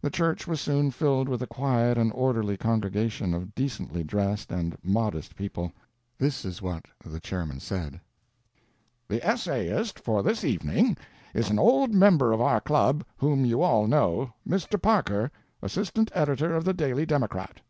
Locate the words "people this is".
5.36-6.62